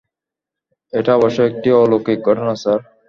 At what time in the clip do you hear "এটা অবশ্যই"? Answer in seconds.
0.93-1.47